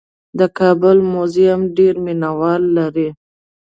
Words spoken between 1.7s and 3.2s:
ډېر مینه وال لري.